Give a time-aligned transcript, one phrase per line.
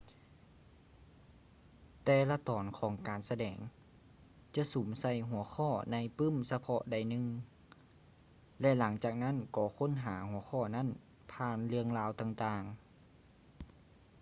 [2.03, 3.57] ແຕ່ລະຕອນຂອງການສະແດງ
[4.55, 7.25] ຈະສຸມໃສ່ຫົວຂໍ້ໃນປື້ມສະເພາະໃດໜຶ່ງ
[8.61, 10.87] ແລະ ຫຼັງຈາກນັ້ນກໍຄົ້ນຫາຫົວຂໍ້ນັ້ນ
[11.33, 12.75] ຜ່ານເລື່ອງລາວຕ່າງໆ